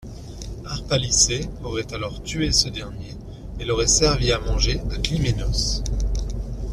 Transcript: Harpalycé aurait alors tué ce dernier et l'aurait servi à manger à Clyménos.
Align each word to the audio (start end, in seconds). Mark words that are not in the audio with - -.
Harpalycé 0.65 1.47
aurait 1.63 1.93
alors 1.93 2.23
tué 2.23 2.51
ce 2.51 2.69
dernier 2.69 3.13
et 3.59 3.65
l'aurait 3.65 3.85
servi 3.85 4.31
à 4.31 4.39
manger 4.39 4.81
à 4.91 4.97
Clyménos. 4.97 5.83